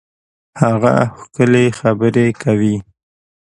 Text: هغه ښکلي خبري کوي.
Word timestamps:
هغه 0.61 0.95
ښکلي 1.19 1.65
خبري 1.79 2.27
کوي. 2.43 2.75